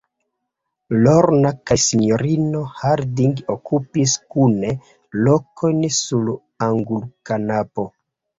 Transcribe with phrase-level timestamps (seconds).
[1.07, 4.73] Lorna kaj sinjorino Harding okupis kune
[5.27, 6.33] lokojn sur
[6.71, 7.87] angulkanapo.